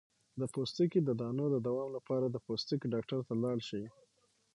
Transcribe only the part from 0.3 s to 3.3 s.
د پوستکي د دانو د دوام لپاره د پوستکي ډاکټر